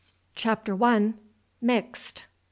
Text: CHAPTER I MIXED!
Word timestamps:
CHAPTER 0.33 0.73
I 0.83 1.13
MIXED! 1.61 2.23